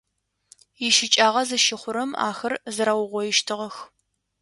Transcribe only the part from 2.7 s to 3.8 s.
зэрэугъоищтыгъэх.